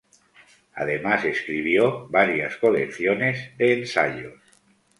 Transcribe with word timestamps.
Además 0.73 1.25
escribió 1.25 2.07
varias 2.07 2.57
colecciones 2.57 3.55
de 3.59 3.73
ensayos. 3.81 4.41